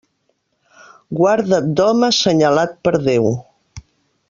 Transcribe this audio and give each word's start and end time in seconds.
Guarda't 1.19 1.69
d'home 1.81 2.11
senyalat 2.21 2.75
per 2.89 2.95
Déu. 3.11 3.31